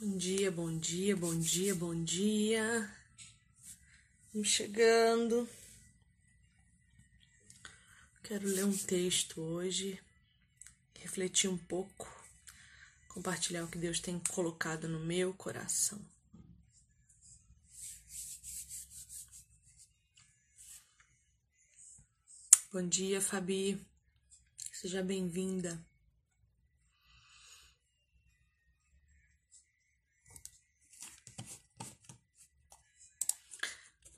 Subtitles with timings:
[0.00, 2.96] Bom dia, bom dia, bom dia, bom dia.
[4.32, 5.48] Vamos chegando.
[8.22, 10.00] Quero ler um texto hoje,
[11.00, 12.06] refletir um pouco,
[13.08, 16.00] compartilhar o que Deus tem colocado no meu coração.
[22.72, 23.84] Bom dia, Fabi.
[24.72, 25.87] Seja bem-vinda.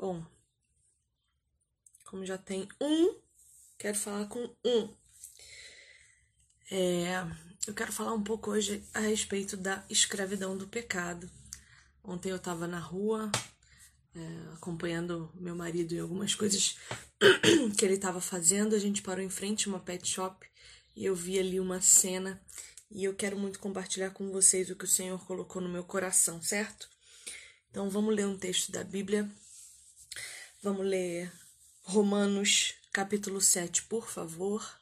[0.00, 0.24] Bom,
[2.06, 3.20] como já tem um,
[3.76, 4.96] quero falar com um.
[6.70, 7.16] É,
[7.66, 11.30] eu quero falar um pouco hoje a respeito da escravidão do pecado.
[12.02, 13.30] Ontem eu estava na rua
[14.14, 16.78] é, acompanhando meu marido em algumas coisas
[17.76, 18.74] que ele estava fazendo.
[18.74, 20.48] A gente parou em frente a uma pet shop
[20.96, 22.42] e eu vi ali uma cena
[22.90, 26.40] e eu quero muito compartilhar com vocês o que o Senhor colocou no meu coração,
[26.40, 26.88] certo?
[27.68, 29.30] Então vamos ler um texto da Bíblia
[30.62, 31.32] Vamos ler
[31.84, 34.78] Romanos capítulo 7, por favor.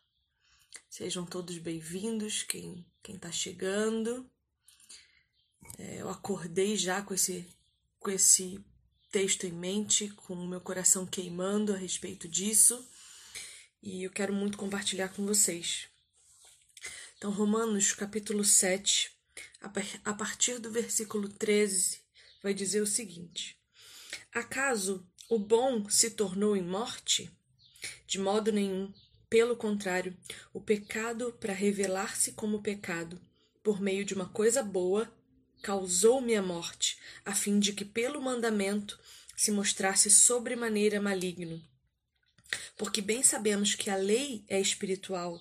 [0.90, 4.28] Sejam todos bem-vindos, quem está chegando.
[5.78, 7.46] É, eu acordei já com esse,
[8.00, 8.58] com esse
[9.12, 12.84] texto em mente, com o meu coração queimando a respeito disso,
[13.80, 15.86] e eu quero muito compartilhar com vocês.
[17.16, 19.12] Então, Romanos capítulo 7,
[20.04, 22.00] a partir do versículo 13,
[22.42, 23.56] vai dizer o seguinte:
[24.32, 27.30] Acaso o bom se tornou em morte?
[28.06, 28.92] De modo nenhum.
[29.28, 30.16] Pelo contrário,
[30.54, 33.20] o pecado, para revelar-se como pecado,
[33.62, 35.12] por meio de uma coisa boa,
[35.62, 38.98] causou-me a morte, a fim de que pelo mandamento
[39.36, 41.62] se mostrasse sobremaneira maligno.
[42.78, 45.38] Porque bem sabemos que a lei é espiritual.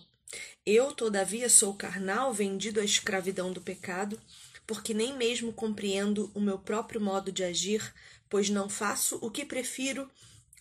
[0.66, 4.22] Eu, todavia, sou carnal, vendido à escravidão do pecado,
[4.67, 7.94] porque nem mesmo compreendo o meu próprio modo de agir,
[8.29, 10.09] pois não faço o que prefiro,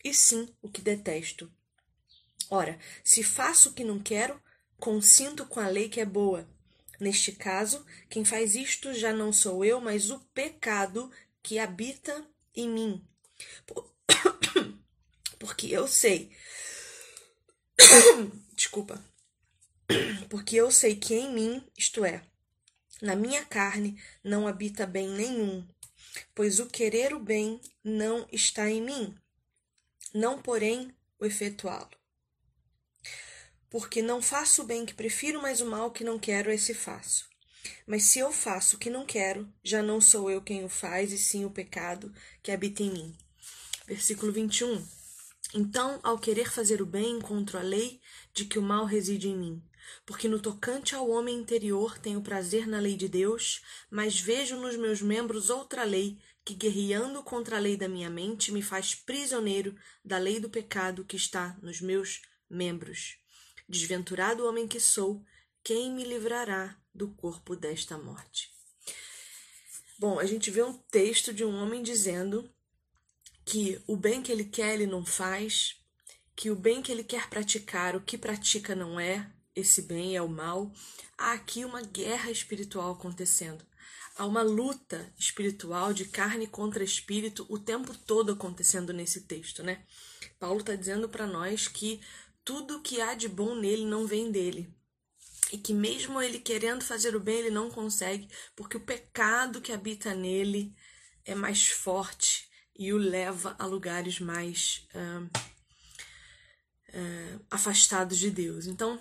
[0.03, 1.50] e sim o que detesto.
[2.49, 4.41] Ora, se faço o que não quero,
[4.78, 6.49] consinto com a lei que é boa.
[6.99, 11.10] Neste caso, quem faz isto já não sou eu, mas o pecado
[11.43, 13.06] que habita em mim.
[15.38, 16.31] Porque eu sei.
[18.55, 19.05] Desculpa.
[20.28, 22.22] Porque eu sei que em mim, isto é,
[23.03, 25.66] na minha carne, não habita bem nenhum,
[26.34, 29.15] pois o querer o bem não está em mim,
[30.15, 31.91] não porém o efetuá-lo.
[33.69, 37.28] Porque não faço o bem que prefiro, mas o mal que não quero, esse faço.
[37.87, 41.12] Mas se eu faço o que não quero, já não sou eu quem o faz,
[41.12, 42.12] e sim o pecado
[42.43, 43.19] que habita em mim.
[43.87, 44.87] Versículo 21.
[45.55, 48.00] Então, ao querer fazer o bem, encontro a lei
[48.32, 49.62] de que o mal reside em mim.
[50.05, 54.77] Porque no tocante ao homem interior tenho prazer na lei de Deus, mas vejo nos
[54.77, 59.77] meus membros outra lei que, guerreando contra a lei da minha mente, me faz prisioneiro
[60.05, 63.19] da lei do pecado que está nos meus membros.
[63.69, 65.25] Desventurado homem que sou,
[65.65, 68.51] quem me livrará do corpo desta morte?
[69.99, 72.49] Bom, a gente vê um texto de um homem dizendo
[73.45, 75.81] que o bem que ele quer ele não faz,
[76.37, 80.21] que o bem que ele quer praticar, o que pratica não é, esse bem é
[80.21, 80.71] o mal,
[81.17, 83.65] há aqui uma guerra espiritual acontecendo.
[84.15, 89.83] Há uma luta espiritual de carne contra espírito o tempo todo acontecendo nesse texto, né?
[90.39, 92.00] Paulo está dizendo para nós que
[92.44, 94.72] tudo que há de bom nele não vem dele.
[95.53, 99.73] E que mesmo ele querendo fazer o bem, ele não consegue, porque o pecado que
[99.73, 100.75] habita nele
[101.25, 105.25] é mais forte e o leva a lugares mais uh,
[106.94, 108.67] uh, afastados de Deus.
[108.67, 109.00] Então,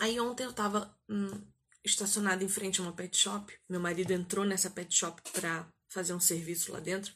[0.00, 1.42] Aí ontem eu tava hum,
[1.84, 3.52] estacionada em frente a uma pet shop.
[3.68, 7.12] Meu marido entrou nessa pet shop pra fazer um serviço lá dentro.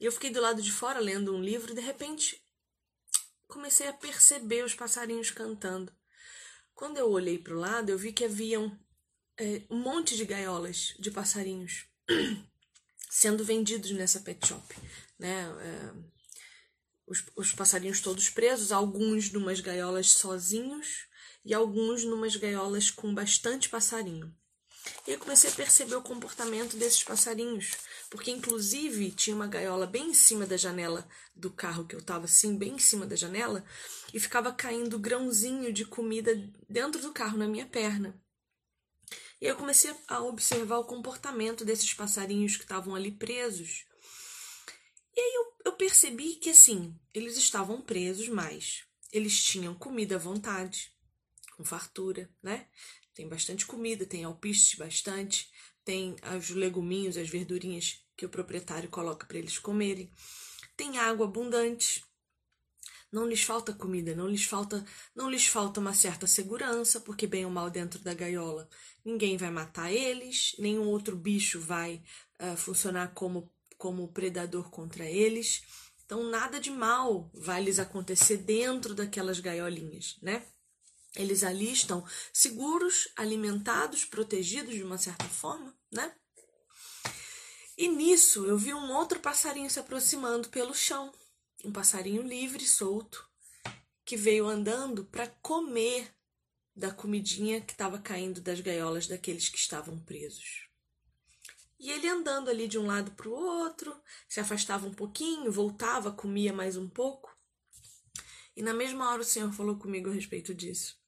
[0.00, 2.42] E eu fiquei do lado de fora lendo um livro e de repente
[3.46, 5.92] comecei a perceber os passarinhos cantando.
[6.74, 8.76] Quando eu olhei para o lado, eu vi que haviam
[9.38, 11.86] é, um monte de gaiolas de passarinhos
[13.10, 14.74] sendo vendidos nessa pet shop.
[15.18, 15.42] Né?
[15.42, 15.92] É,
[17.06, 21.06] os, os passarinhos todos presos, alguns numas gaiolas sozinhos
[21.44, 24.34] e alguns numas gaiolas com bastante passarinho.
[25.06, 27.72] E eu comecei a perceber o comportamento desses passarinhos,
[28.10, 32.24] porque inclusive tinha uma gaiola bem em cima da janela do carro que eu estava
[32.24, 33.64] assim, bem em cima da janela,
[34.12, 36.34] e ficava caindo grãozinho de comida
[36.68, 38.20] dentro do carro na minha perna.
[39.40, 43.84] E eu comecei a observar o comportamento desses passarinhos que estavam ali presos.
[45.14, 50.18] E aí eu, eu percebi que assim, eles estavam presos, mas eles tinham comida à
[50.18, 50.91] vontade
[51.56, 52.66] com fartura, né?
[53.14, 55.50] Tem bastante comida, tem alpiste bastante,
[55.84, 60.10] tem os leguminhos, as verdurinhas que o proprietário coloca para eles comerem,
[60.76, 62.04] tem água abundante.
[63.10, 64.82] Não lhes falta comida, não lhes falta,
[65.14, 68.66] não lhes falta uma certa segurança, porque bem ou mal dentro da gaiola,
[69.04, 72.02] ninguém vai matar eles, nenhum outro bicho vai
[72.40, 73.52] uh, funcionar como
[73.82, 75.62] como predador contra eles.
[76.06, 80.46] Então nada de mal vai lhes acontecer dentro daquelas gaiolinhas, né?
[81.14, 86.14] Eles ali estão seguros, alimentados, protegidos de uma certa forma, né?
[87.76, 91.12] E nisso eu vi um outro passarinho se aproximando pelo chão,
[91.64, 93.28] um passarinho livre, solto,
[94.04, 96.14] que veio andando para comer
[96.74, 100.68] da comidinha que estava caindo das gaiolas daqueles que estavam presos.
[101.78, 106.12] E ele andando ali de um lado para o outro, se afastava um pouquinho, voltava,
[106.12, 107.36] comia mais um pouco.
[108.56, 111.01] E na mesma hora o Senhor falou comigo a respeito disso.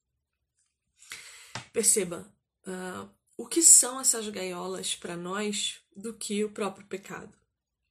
[1.75, 2.33] Perceba,
[2.69, 7.37] uh, o que são essas gaiolas para nós do que o próprio pecado,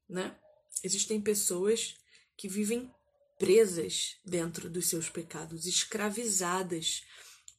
[0.07, 0.33] né?
[0.81, 1.97] Existem pessoas
[2.37, 2.89] que vivem
[3.37, 7.03] presas dentro dos seus pecados, escravizadas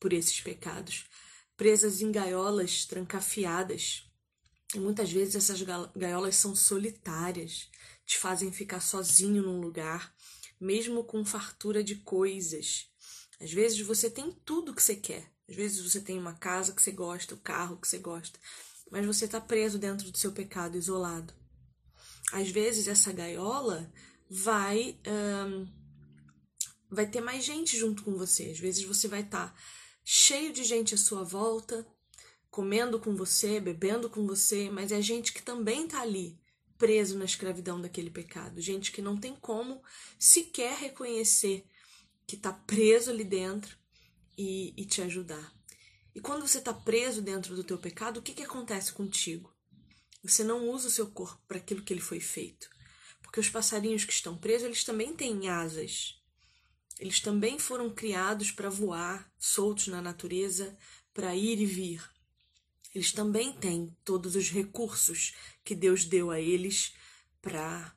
[0.00, 1.04] por esses pecados,
[1.58, 4.10] presas em gaiolas trancafiadas,
[4.74, 5.60] e muitas vezes essas
[5.94, 7.68] gaiolas são solitárias,
[8.06, 10.16] te fazem ficar sozinho num lugar,
[10.58, 12.88] mesmo com fartura de coisas.
[13.38, 15.33] Às vezes você tem tudo que você quer.
[15.48, 18.38] Às vezes você tem uma casa que você gosta, o carro que você gosta,
[18.90, 21.34] mas você está preso dentro do seu pecado, isolado.
[22.32, 23.92] Às vezes essa gaiola
[24.28, 25.68] vai um,
[26.90, 28.50] vai ter mais gente junto com você.
[28.50, 29.54] Às vezes você vai estar tá
[30.04, 31.86] cheio de gente à sua volta,
[32.50, 36.38] comendo com você, bebendo com você, mas é gente que também está ali,
[36.78, 38.60] preso na escravidão daquele pecado.
[38.60, 39.82] Gente que não tem como
[40.18, 41.66] sequer reconhecer
[42.26, 43.76] que está preso ali dentro
[44.36, 45.52] e, e, te ajudar.
[46.14, 49.52] E quando você está preso dentro do teu pecado, o que, que acontece contigo?
[50.22, 52.68] Você não usa o seu corpo para aquilo que ele foi feito.
[53.22, 56.20] Porque os passarinhos que estão presos, eles também têm asas.
[56.98, 60.76] Eles também foram criados para voar, soltos na natureza,
[61.12, 62.02] para ir e vir.
[62.94, 65.34] Eles também têm todos os recursos
[65.64, 66.94] que Deus deu a eles
[67.42, 67.94] para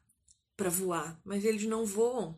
[0.58, 2.38] para voar, mas eles não voam.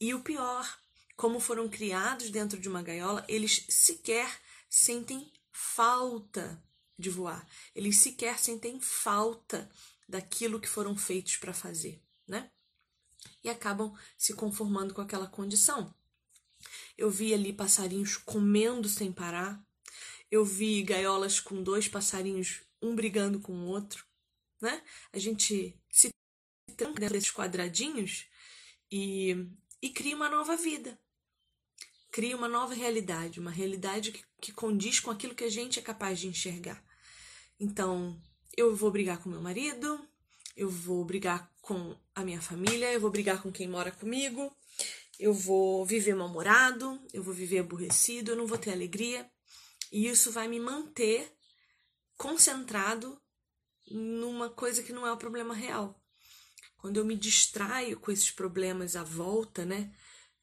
[0.00, 0.80] E o pior,
[1.20, 4.40] como foram criados dentro de uma gaiola, eles sequer
[4.70, 6.64] sentem falta
[6.98, 7.46] de voar.
[7.74, 9.70] Eles sequer sentem falta
[10.08, 12.50] daquilo que foram feitos para fazer, né?
[13.44, 15.94] E acabam se conformando com aquela condição.
[16.96, 19.62] Eu vi ali passarinhos comendo sem parar,
[20.30, 24.06] eu vi gaiolas com dois passarinhos, um brigando com o outro,
[24.58, 24.82] né?
[25.12, 26.08] A gente se
[26.78, 28.26] tranca dentro desses quadradinhos
[28.90, 29.36] e,
[29.82, 30.98] e cria uma nova vida.
[32.10, 35.82] Cria uma nova realidade, uma realidade que, que condiz com aquilo que a gente é
[35.82, 36.82] capaz de enxergar.
[37.58, 38.20] Então,
[38.56, 40.00] eu vou brigar com meu marido,
[40.56, 44.54] eu vou brigar com a minha família, eu vou brigar com quem mora comigo,
[45.18, 49.30] eu vou viver mal-humorado, eu vou viver aborrecido, eu não vou ter alegria.
[49.92, 51.30] E isso vai me manter
[52.16, 53.20] concentrado
[53.90, 56.00] numa coisa que não é o problema real.
[56.76, 59.92] Quando eu me distraio com esses problemas à volta, né,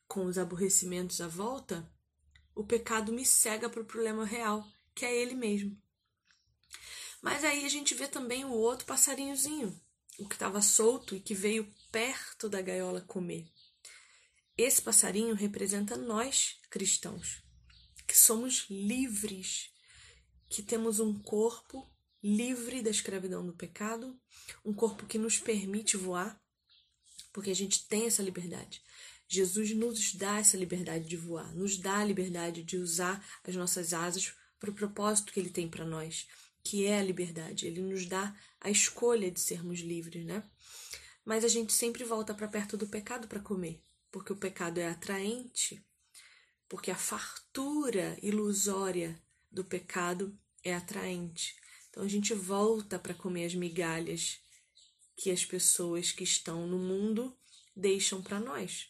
[0.08, 1.90] com os aborrecimentos à volta,
[2.56, 5.78] o pecado me cega para o problema real, que é ele mesmo.
[7.22, 9.80] Mas aí a gente vê também o outro passarinhozinho,
[10.20, 13.48] o que estava solto e que veio perto da gaiola comer.
[14.58, 17.48] Esse passarinho representa nós, cristãos
[18.08, 19.70] que somos livres,
[20.50, 21.92] que temos um corpo
[22.24, 24.18] livre da escravidão do pecado,
[24.64, 26.42] um corpo que nos permite voar,
[27.34, 28.82] porque a gente tem essa liberdade.
[29.28, 33.94] Jesus nos dá essa liberdade de voar, nos dá a liberdade de usar as nossas
[33.94, 36.28] asas para o propósito que ele tem para nós,
[36.64, 37.68] que é a liberdade.
[37.68, 40.44] Ele nos dá a escolha de sermos livres, né?
[41.26, 43.82] Mas a gente sempre volta para perto do pecado para comer,
[44.12, 45.86] porque o pecado é atraente,
[46.70, 51.56] porque a fartura ilusória do pecado é atraente.
[51.90, 54.40] Então a gente volta para comer as migalhas
[55.16, 57.36] que as pessoas que estão no mundo
[57.76, 58.90] deixam para nós.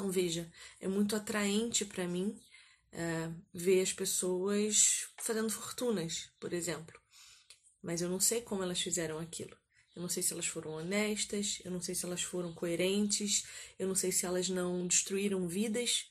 [0.00, 2.34] Então veja, é muito atraente para mim
[2.90, 6.98] é, ver as pessoas fazendo fortunas, por exemplo.
[7.82, 9.54] Mas eu não sei como elas fizeram aquilo.
[9.94, 13.44] Eu não sei se elas foram honestas, eu não sei se elas foram coerentes,
[13.78, 16.08] eu não sei se elas não destruíram vidas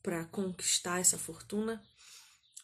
[0.00, 1.82] para conquistar essa fortuna.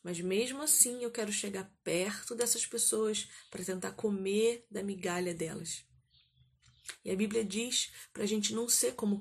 [0.04, 5.84] Mas mesmo assim eu quero chegar perto dessas pessoas para tentar comer da migalha delas.
[7.04, 9.18] E a Bíblia diz para a gente não ser como,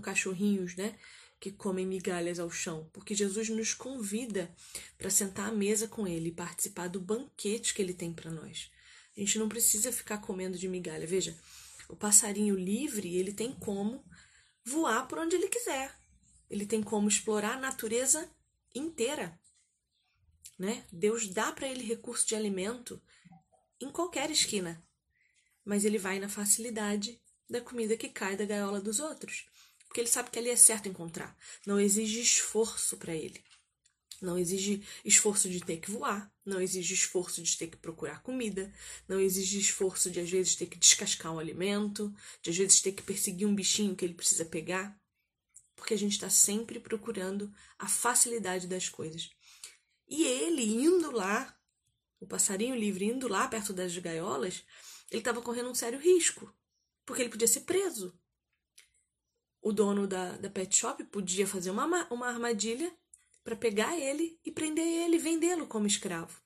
[0.00, 0.98] cachorrinhos, né?
[1.38, 4.54] que comem migalhas ao chão, porque Jesus nos convida
[4.96, 8.70] para sentar à mesa com ele e participar do banquete que ele tem para nós.
[9.16, 11.06] A gente não precisa ficar comendo de migalha.
[11.06, 11.38] Veja,
[11.88, 14.04] o passarinho livre, ele tem como
[14.64, 15.94] voar por onde ele quiser.
[16.50, 18.30] Ele tem como explorar a natureza
[18.74, 19.38] inteira.
[20.58, 20.84] Né?
[20.92, 23.00] Deus dá para ele recurso de alimento
[23.80, 24.82] em qualquer esquina,
[25.66, 27.20] mas ele vai na facilidade
[27.50, 29.46] da comida que cai da gaiola dos outros,
[29.86, 31.36] porque ele sabe que ali é certo encontrar.
[31.66, 33.42] Não exige esforço para ele.
[34.22, 38.72] Não exige esforço de ter que voar, não exige esforço de ter que procurar comida,
[39.06, 42.92] não exige esforço de às vezes ter que descascar um alimento, de às vezes ter
[42.92, 44.98] que perseguir um bichinho que ele precisa pegar,
[45.74, 49.28] porque a gente está sempre procurando a facilidade das coisas.
[50.08, 51.54] E ele indo lá,
[52.18, 54.64] o passarinho livre indo lá perto das gaiolas,
[55.10, 56.52] ele estava correndo um sério risco,
[57.04, 58.18] porque ele podia ser preso.
[59.62, 62.92] O dono da, da pet shop podia fazer uma, uma armadilha
[63.42, 66.40] para pegar ele e prender ele vendê-lo como escravo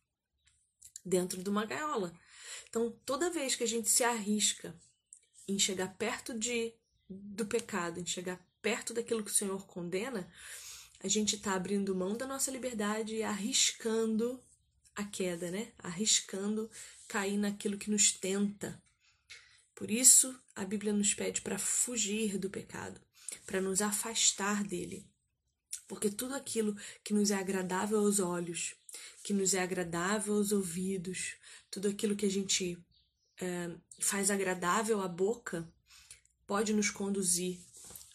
[1.05, 2.13] dentro de uma gaiola.
[2.69, 4.79] Então, toda vez que a gente se arrisca
[5.49, 6.75] em chegar perto de
[7.09, 10.31] do pecado, em chegar perto daquilo que o Senhor condena,
[11.03, 14.41] a gente está abrindo mão da nossa liberdade e arriscando
[15.01, 15.73] a queda, né?
[15.79, 16.71] Arriscando
[17.09, 18.81] cair naquilo que nos tenta.
[19.75, 23.01] Por isso, a Bíblia nos pede para fugir do pecado,
[23.47, 25.07] para nos afastar dele.
[25.89, 28.75] Porque tudo aquilo que nos é agradável aos olhos,
[29.23, 31.35] que nos é agradável aos ouvidos,
[31.71, 32.79] tudo aquilo que a gente
[33.41, 35.69] é, faz agradável à boca,
[36.47, 37.59] pode nos conduzir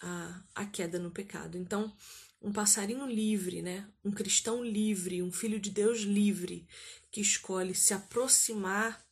[0.02, 1.58] à, à queda no pecado.
[1.58, 1.96] Então,
[2.46, 3.90] um passarinho livre, né?
[4.04, 6.68] um cristão livre, um filho de Deus livre,
[7.10, 9.04] que escolhe se aproximar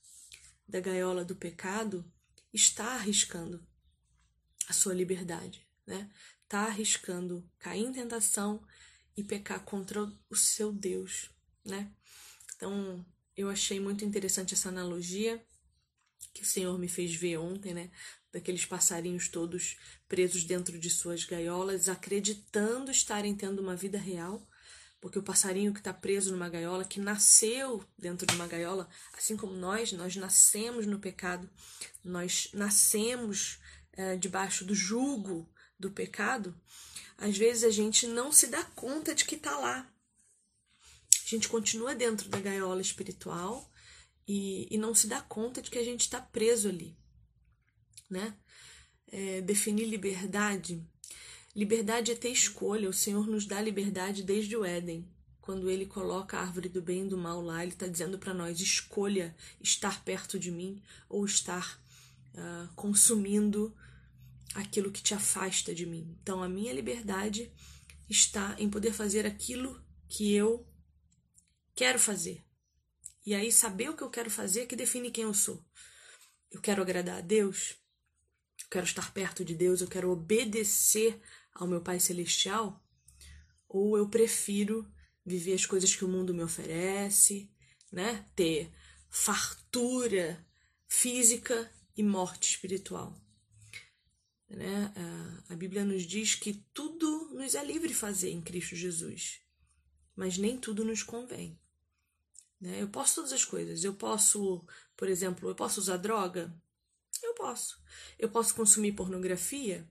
[0.68, 2.06] da gaiola do pecado,
[2.54, 3.66] está arriscando
[4.70, 6.12] a sua liberdade, né?
[6.44, 8.64] está arriscando cair em tentação
[9.18, 11.32] e pecar contra o seu Deus,
[11.66, 11.92] né?
[12.56, 13.04] Então,
[13.36, 15.44] eu achei muito interessante essa analogia
[16.34, 17.92] que o Senhor me fez ver ontem, né?
[18.32, 24.48] Daqueles passarinhos todos presos dentro de suas gaiolas, acreditando estarem tendo uma vida real,
[25.00, 29.38] porque o passarinho que está preso numa gaiola, que nasceu dentro de uma gaiola, assim
[29.38, 31.50] como nós, nós nascemos no pecado,
[32.04, 33.60] nós nascemos
[33.92, 35.48] é, debaixo do jugo
[35.78, 36.60] do pecado,
[37.18, 39.88] às vezes a gente não se dá conta de que está lá.
[41.26, 43.72] A gente continua dentro da gaiola espiritual
[44.28, 46.96] e, e não se dá conta de que a gente está preso ali.
[48.10, 48.36] Né?
[49.12, 50.82] É, definir liberdade.
[51.56, 52.90] Liberdade é ter escolha.
[52.90, 55.08] O Senhor nos dá liberdade desde o Éden.
[55.42, 58.34] Quando ele coloca a árvore do bem e do mal lá, ele está dizendo para
[58.34, 61.80] nós: escolha estar perto de mim ou estar
[62.34, 63.76] uh, consumindo
[64.56, 66.16] aquilo que te afasta de mim.
[66.22, 67.52] Então, a minha liberdade
[68.10, 70.66] está em poder fazer aquilo que eu
[71.76, 72.44] quero fazer.
[73.26, 75.64] E aí, saber o que eu quero fazer é que define quem eu sou.
[76.52, 77.76] Eu quero agradar a Deus,
[78.62, 81.20] eu quero estar perto de Deus, eu quero obedecer
[81.54, 82.84] ao meu Pai Celestial,
[83.68, 84.88] ou eu prefiro
[85.26, 87.50] viver as coisas que o mundo me oferece,
[87.92, 88.26] né?
[88.36, 88.72] Ter
[89.10, 90.46] fartura
[90.88, 93.20] física e morte espiritual.
[94.50, 94.94] Né?
[95.50, 99.42] A Bíblia nos diz que tudo nos é livre fazer em Cristo Jesus,
[100.16, 101.60] mas nem tudo nos convém.
[102.64, 102.82] Né?
[102.82, 103.84] Eu posso todas as coisas.
[103.84, 104.66] Eu posso,
[104.96, 106.56] por exemplo, eu posso usar droga?
[107.22, 107.78] Eu posso.
[108.18, 109.86] Eu posso consumir pornografia?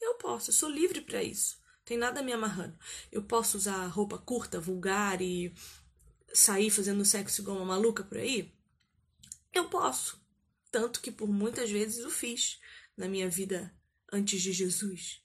[0.00, 0.50] Eu posso.
[0.50, 1.60] Eu sou livre para isso.
[1.84, 2.78] Tem nada me amarrando.
[3.10, 5.52] Eu posso usar roupa curta, vulgar e
[6.32, 8.54] sair fazendo sexo igual uma maluca por aí?
[9.52, 10.24] Eu posso.
[10.70, 12.60] Tanto que por muitas vezes o fiz
[12.96, 13.74] na minha vida
[14.12, 15.20] antes de Jesus.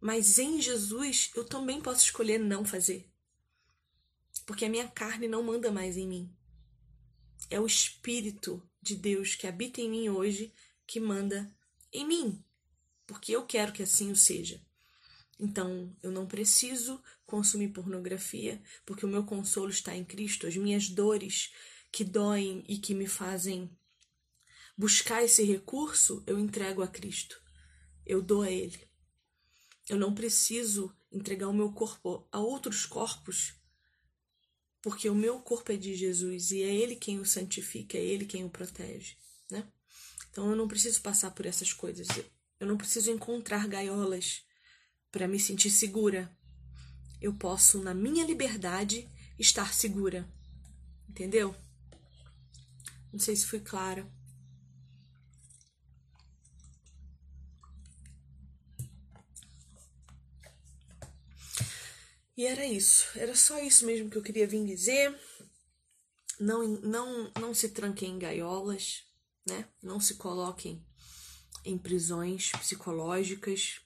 [0.00, 3.08] Mas em Jesus eu também posso escolher não fazer.
[4.46, 6.34] Porque a minha carne não manda mais em mim.
[7.50, 10.54] É o Espírito de Deus que habita em mim hoje
[10.86, 11.52] que manda
[11.92, 12.42] em mim.
[13.06, 14.64] Porque eu quero que assim o seja.
[15.38, 20.46] Então, eu não preciso consumir pornografia, porque o meu consolo está em Cristo.
[20.46, 21.52] As minhas dores
[21.92, 23.70] que doem e que me fazem
[24.78, 27.44] buscar esse recurso, eu entrego a Cristo
[28.06, 28.88] eu dou a Ele.
[29.88, 33.54] Eu não preciso entregar o meu corpo a outros corpos,
[34.86, 38.24] porque o meu corpo é de Jesus e é Ele quem o santifica, é Ele
[38.24, 39.16] quem o protege,
[39.50, 39.66] né?
[40.30, 42.06] Então eu não preciso passar por essas coisas.
[42.60, 44.44] Eu não preciso encontrar gaiolas
[45.10, 46.30] para me sentir segura.
[47.20, 50.32] Eu posso, na minha liberdade, estar segura.
[51.08, 51.52] Entendeu?
[53.12, 54.08] Não sei se fui clara.
[62.36, 65.18] E era isso, era só isso mesmo que eu queria vir dizer.
[66.38, 69.04] Não, não, não se tranquem em gaiolas,
[69.46, 69.66] né?
[69.82, 70.84] Não se coloquem
[71.64, 73.80] em prisões psicológicas.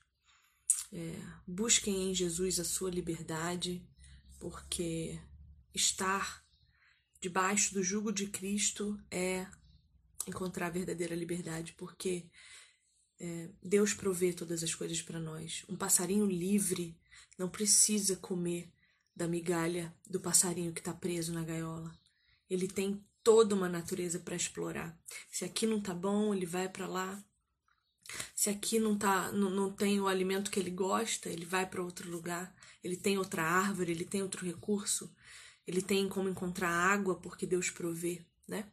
[0.93, 1.15] É,
[1.47, 3.87] busquem em Jesus a sua liberdade,
[4.41, 5.21] porque
[5.73, 6.45] estar
[7.21, 9.47] debaixo do jugo de Cristo é
[10.27, 12.29] encontrar a verdadeira liberdade, porque
[13.21, 15.65] é, Deus provê todas as coisas para nós.
[15.69, 16.99] Um passarinho livre
[17.39, 18.71] não precisa comer
[19.15, 21.93] da migalha do passarinho que está preso na gaiola.
[22.49, 24.99] Ele tem toda uma natureza para explorar.
[25.31, 27.23] Se aqui não tá bom, ele vai para lá.
[28.35, 31.83] Se aqui não tá, não, não tem o alimento que ele gosta, ele vai para
[31.83, 32.55] outro lugar.
[32.83, 35.15] Ele tem outra árvore, ele tem outro recurso.
[35.67, 38.69] Ele tem como encontrar água porque Deus provê, né?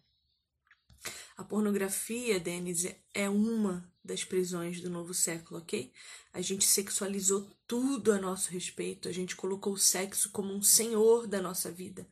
[1.35, 5.91] A pornografia, Denise, é uma das prisões do novo século, ok?
[6.33, 11.27] A gente sexualizou tudo a nosso respeito, a gente colocou o sexo como um senhor
[11.27, 12.07] da nossa vida.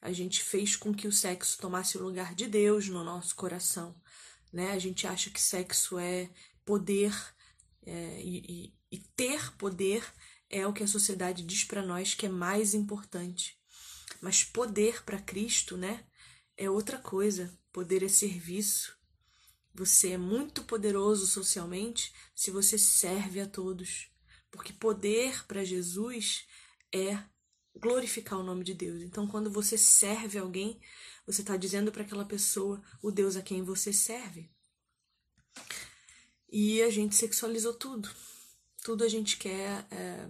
[0.00, 3.94] A gente fez com que o sexo tomasse o lugar de Deus no nosso coração,
[4.52, 4.72] né?
[4.72, 6.30] A gente acha que sexo é
[6.64, 7.12] poder
[7.84, 10.04] é, e, e, e ter poder
[10.50, 13.58] é o que a sociedade diz para nós que é mais importante.
[14.20, 16.04] Mas poder para Cristo, né,
[16.56, 17.52] é outra coisa.
[17.78, 18.98] Poder é serviço.
[19.72, 24.10] Você é muito poderoso socialmente se você serve a todos.
[24.50, 26.44] Porque poder para Jesus
[26.92, 27.22] é
[27.76, 29.00] glorificar o nome de Deus.
[29.00, 30.80] Então, quando você serve alguém,
[31.24, 34.50] você está dizendo para aquela pessoa o Deus a quem você serve.
[36.50, 38.10] E a gente sexualizou tudo.
[38.82, 40.28] Tudo a gente quer é,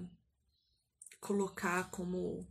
[1.18, 2.46] colocar como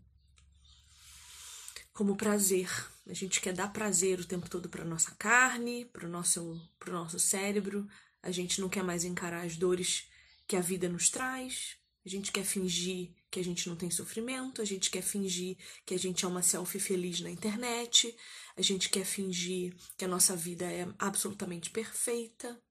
[1.98, 2.70] como prazer.
[3.08, 7.20] A gente quer dar prazer o tempo todo para nossa carne, para o nosso, nosso
[7.20, 7.90] cérebro.
[8.22, 10.08] A gente não quer mais encarar as dores
[10.46, 11.76] que a vida nos traz.
[12.06, 14.62] A gente quer fingir que a gente não tem sofrimento.
[14.62, 15.58] A gente quer fingir
[15.88, 18.16] que a gente é uma selfie feliz na internet.
[18.56, 22.62] A gente quer fingir que a nossa vida é absolutamente perfeita.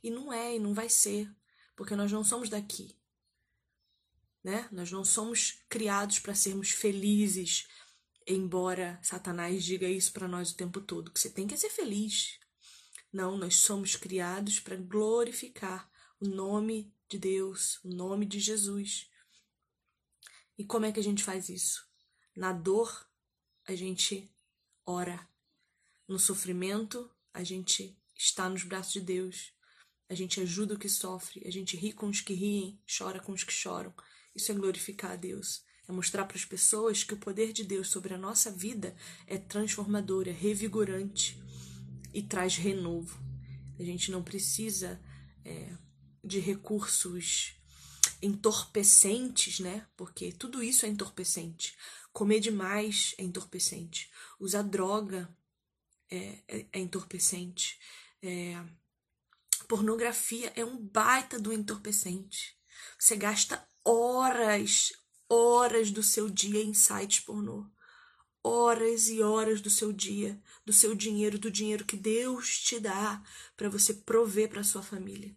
[0.00, 1.28] E não é, e não vai ser,
[1.74, 2.94] porque nós não somos daqui.
[4.44, 4.68] Né?
[4.70, 7.66] Nós não somos criados para sermos felizes,
[8.26, 12.38] embora Satanás diga isso para nós o tempo todo, que você tem que ser feliz.
[13.12, 19.08] Não, nós somos criados para glorificar o nome de Deus, o nome de Jesus.
[20.58, 21.86] E como é que a gente faz isso?
[22.34, 23.08] Na dor,
[23.66, 24.30] a gente
[24.84, 25.28] ora.
[26.08, 29.52] No sofrimento, a gente está nos braços de Deus.
[30.08, 33.32] A gente ajuda o que sofre, a gente ri com os que riem, chora com
[33.32, 33.92] os que choram.
[34.34, 35.64] Isso é glorificar a Deus.
[35.88, 38.94] É mostrar para as pessoas que o poder de Deus sobre a nossa vida
[39.26, 41.40] é transformador, é revigorante
[42.12, 43.18] e traz renovo.
[43.78, 45.00] A gente não precisa
[45.44, 45.72] é,
[46.24, 47.54] de recursos
[48.20, 49.86] entorpecentes, né?
[49.96, 51.76] Porque tudo isso é entorpecente.
[52.12, 54.10] Comer demais é entorpecente.
[54.40, 55.28] Usar droga
[56.10, 57.78] é, é, é entorpecente.
[58.22, 58.60] É,
[59.68, 62.56] pornografia é um baita do entorpecente.
[62.98, 64.92] Você gasta horas,
[65.28, 67.66] horas do seu dia em sites pornô.
[68.42, 73.22] Horas e horas do seu dia, do seu dinheiro, do dinheiro que Deus te dá
[73.56, 75.36] para você prover para sua família.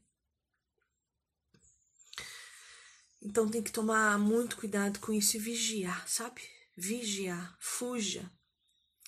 [3.22, 6.42] Então tem que tomar muito cuidado com isso e vigiar, sabe?
[6.76, 8.32] Vigiar, fuja.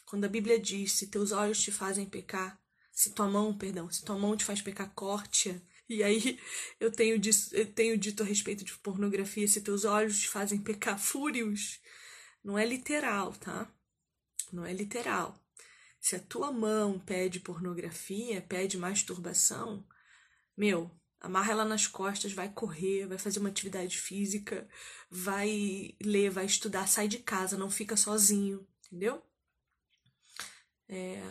[0.06, 2.60] Quando a Bíblia diz: se teus olhos te fazem pecar,
[2.92, 6.40] se tua mão, perdão, se tua mão te faz pecar, corte-a e aí
[6.80, 10.62] eu tenho, dito, eu tenho dito a respeito de pornografia, se teus olhos te fazem
[10.62, 11.80] pecar fúrios,
[12.44, 13.72] não é literal, tá?
[14.52, 15.38] Não é literal.
[16.00, 19.86] Se a tua mão pede pornografia, pede masturbação,
[20.58, 20.90] meu,
[21.20, 24.68] amarra ela nas costas, vai correr, vai fazer uma atividade física,
[25.10, 29.22] vai ler, vai estudar, sai de casa, não fica sozinho, entendeu?
[30.90, 31.22] É...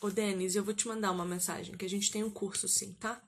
[0.00, 2.94] Ô, Denis, eu vou te mandar uma mensagem, que a gente tem um curso sim,
[2.94, 3.22] tá?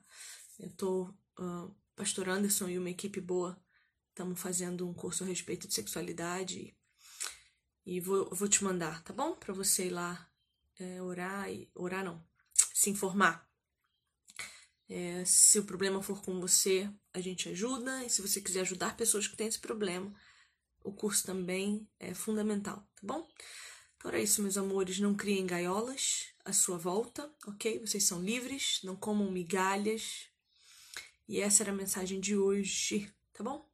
[0.63, 1.03] Eu tô,
[1.39, 3.61] uh, pastor Anderson e uma equipe boa,
[4.07, 6.73] estamos fazendo um curso a respeito de sexualidade
[7.85, 9.35] e vou, vou te mandar, tá bom?
[9.35, 10.31] Para você ir lá
[10.79, 12.25] é, orar e orar não,
[12.73, 13.45] se informar.
[14.87, 18.01] É, se o problema for com você, a gente ajuda.
[18.05, 20.15] E se você quiser ajudar pessoas que têm esse problema,
[20.81, 23.27] o curso também é fundamental, tá bom?
[23.97, 24.97] Então é isso, meus amores.
[24.99, 27.79] Não criem gaiolas à sua volta, ok?
[27.79, 30.31] Vocês são livres, não comam migalhas,
[31.27, 33.67] e essa era a mensagem de hoje, tá bom?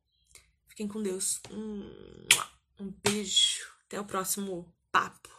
[0.68, 1.42] Fiquem com Deus.
[1.52, 1.90] Um,
[2.80, 3.68] um beijo.
[3.86, 5.39] Até o próximo papo.